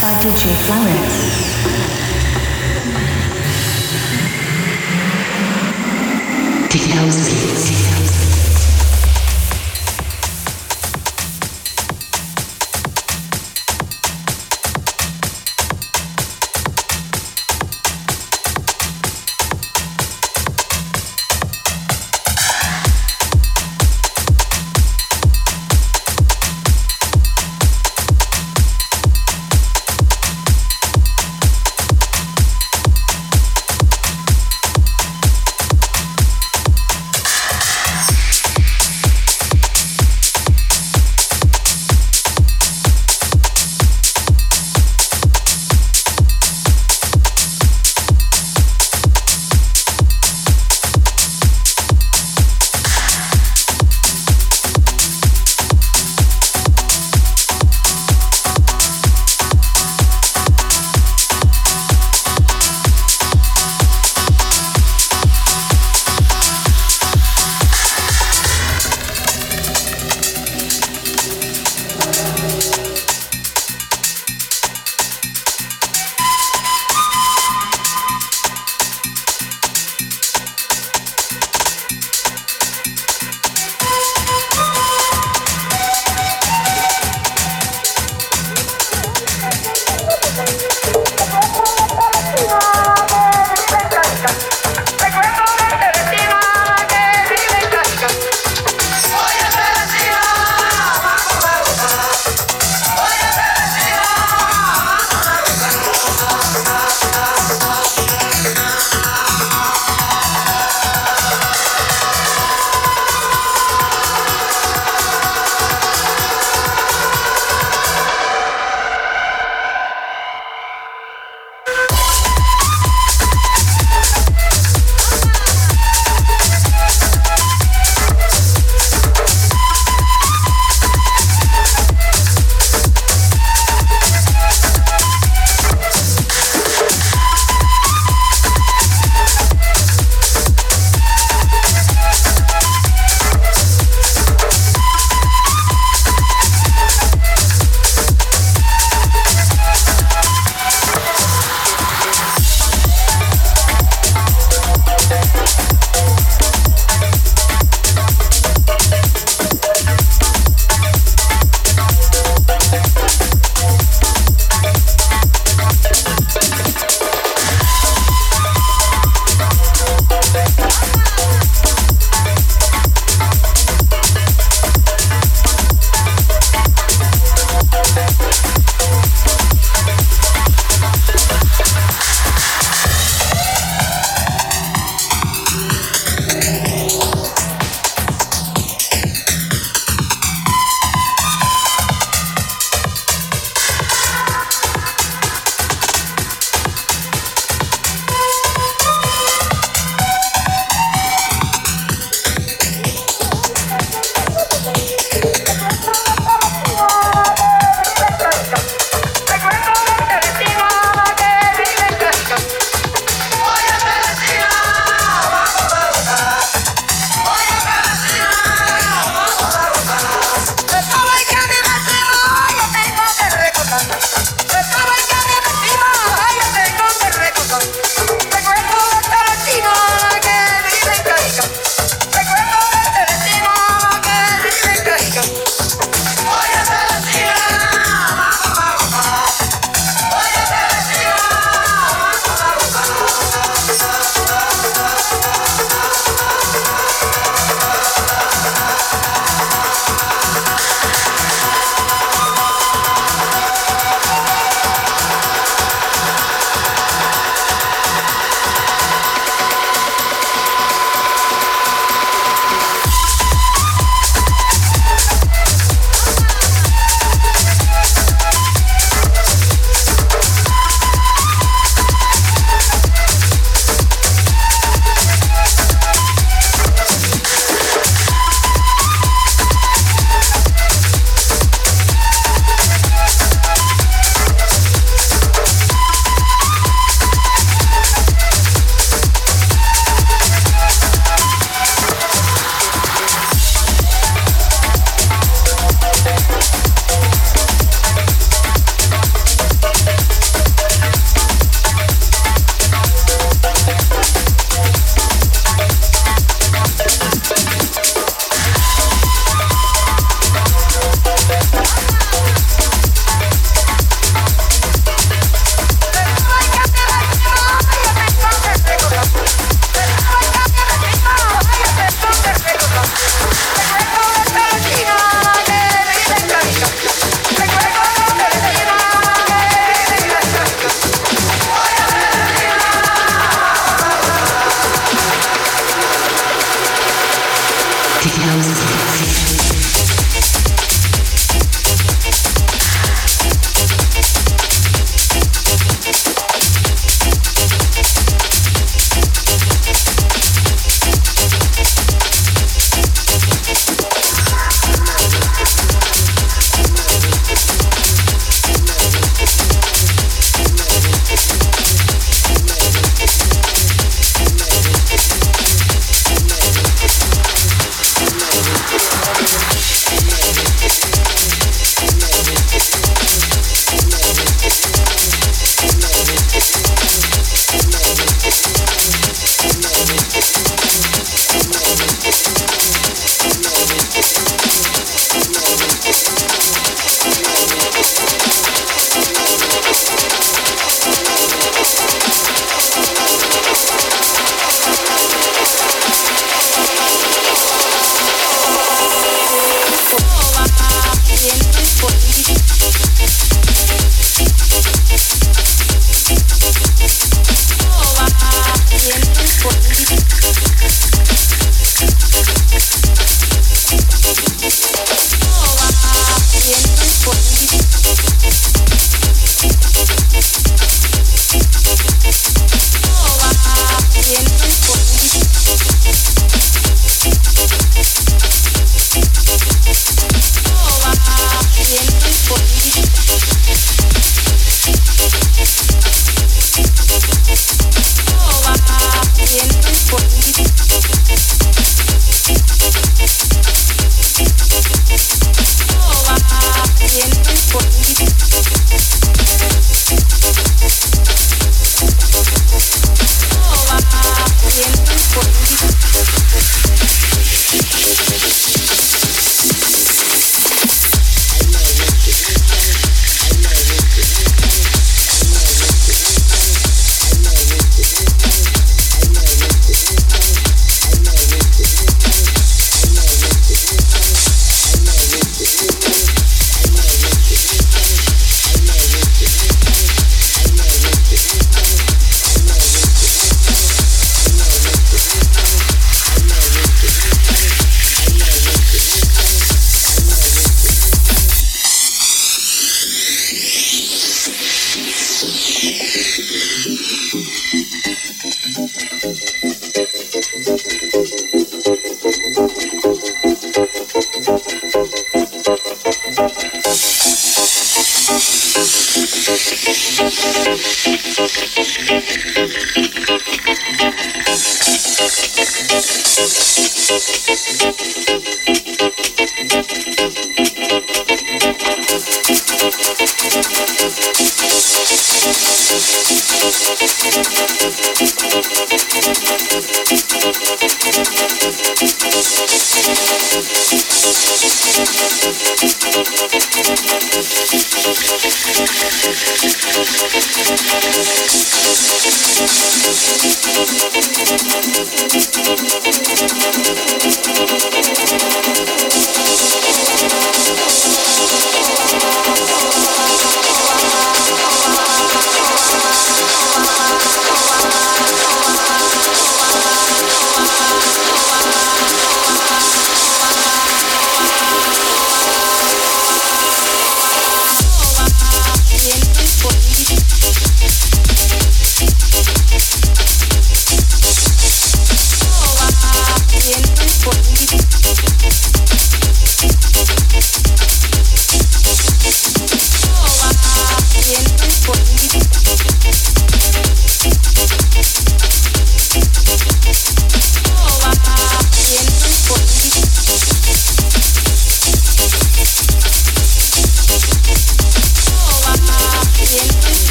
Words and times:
Dr. 0.00 0.30
J. 0.36 0.54
Flowers. 0.54 1.16
Technology. 6.68 7.39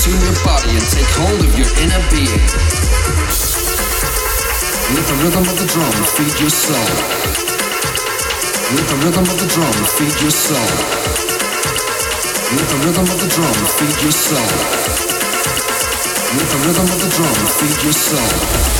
Consume 0.00 0.24
your 0.24 0.44
body 0.44 0.70
and 0.70 0.86
take 0.88 1.12
hold 1.12 1.40
of 1.44 1.52
your 1.60 1.68
inner 1.76 2.00
being. 2.08 2.40
Let 4.96 5.04
the 5.04 5.16
rhythm 5.20 5.44
of 5.44 5.56
the 5.60 5.66
drum 5.68 5.92
feed 6.16 6.40
your 6.40 6.48
soul. 6.48 6.88
Let 8.72 8.86
the 8.88 8.96
rhythm 9.04 9.24
of 9.28 9.36
the 9.36 9.48
drum 9.52 9.76
feed 10.00 10.16
your 10.22 10.30
soul. 10.30 10.72
Let 12.56 12.66
the 12.72 12.78
rhythm 12.80 13.04
of 13.12 13.20
the 13.20 13.28
drum 13.28 13.58
feed 13.76 13.96
your 14.00 14.12
soul. 14.12 14.50
Let 16.32 16.48
the 16.48 16.58
rhythm 16.64 16.88
of 16.88 17.00
the 17.04 17.10
drum 17.12 17.36
feed 17.60 17.84
your 17.84 17.92
soul. 17.92 18.79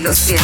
los 0.00 0.20
pies. 0.20 0.40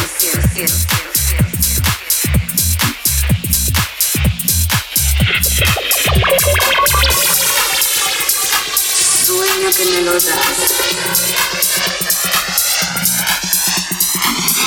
Sueño 9.25 9.69
que 9.75 9.85
me 9.85 10.01
lo 10.01 10.13
das. 10.13 10.25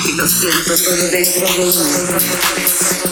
Y 0.07 0.13
lo 0.13 0.29
siento 0.29 0.77
todo 0.77 1.09
dentro 1.11 1.47
de 1.47 1.59
mí. 1.59 3.10